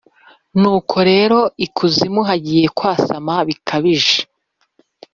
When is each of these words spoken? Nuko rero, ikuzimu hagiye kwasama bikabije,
Nuko 0.59 0.95
rero, 1.11 1.39
ikuzimu 1.65 2.21
hagiye 2.29 2.65
kwasama 2.77 3.33
bikabije, 3.47 4.19